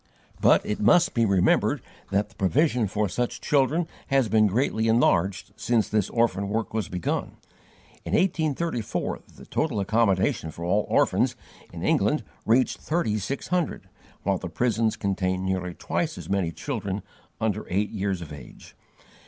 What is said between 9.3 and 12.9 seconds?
the total accommodation for all orphans, in England, reached